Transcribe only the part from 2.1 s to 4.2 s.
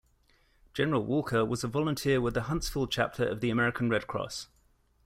with the Huntsville Chapter of the American Red